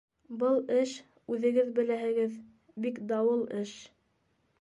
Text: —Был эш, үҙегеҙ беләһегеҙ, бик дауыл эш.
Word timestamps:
—Был 0.43 0.55
эш, 0.77 0.93
үҙегеҙ 1.35 1.69
беләһегеҙ, 1.79 2.39
бик 2.87 2.97
дауыл 3.13 3.45
эш. 3.61 3.75